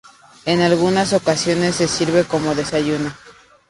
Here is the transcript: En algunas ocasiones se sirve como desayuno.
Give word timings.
En 0.47 0.61
algunas 0.61 1.13
ocasiones 1.13 1.75
se 1.75 1.87
sirve 1.87 2.23
como 2.23 2.55
desayuno. 2.55 3.13